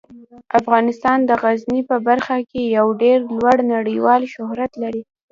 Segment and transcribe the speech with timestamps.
[0.59, 5.03] افغانستان د غزني په برخه کې یو ډیر لوړ نړیوال شهرت لري.